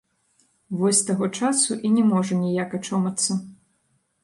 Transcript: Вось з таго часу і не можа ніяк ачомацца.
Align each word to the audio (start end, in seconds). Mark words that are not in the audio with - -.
Вось 0.79 1.01
з 1.01 1.07
таго 1.09 1.25
часу 1.41 1.77
і 1.89 1.93
не 1.99 2.03
можа 2.11 2.41
ніяк 2.43 2.69
ачомацца. 2.81 3.31